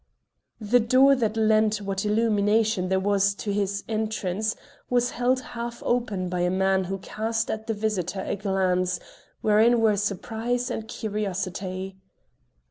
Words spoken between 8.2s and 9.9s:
a glance wherein